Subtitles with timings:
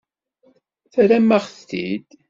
[0.93, 2.07] Terram-aɣ-t-id.